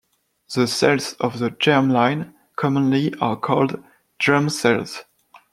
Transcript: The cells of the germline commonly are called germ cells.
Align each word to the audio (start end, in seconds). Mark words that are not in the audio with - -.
The 0.55 0.65
cells 0.65 1.13
of 1.19 1.37
the 1.37 1.51
germline 1.51 2.33
commonly 2.55 3.13
are 3.21 3.35
called 3.35 3.83
germ 4.17 4.49
cells. 4.49 5.03